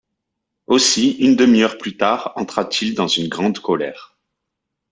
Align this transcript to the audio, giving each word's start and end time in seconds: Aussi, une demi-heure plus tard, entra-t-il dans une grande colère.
Aussi, 0.65 1.11
une 1.19 1.35
demi-heure 1.35 1.77
plus 1.77 1.95
tard, 1.95 2.33
entra-t-il 2.35 2.95
dans 2.95 3.07
une 3.07 3.27
grande 3.29 3.59
colère. 3.59 4.17